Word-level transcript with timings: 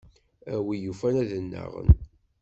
A 0.53 0.55
win 0.65 0.81
yufan 0.85 1.15
ad 1.21 1.29
nnaɣen. 1.43 1.89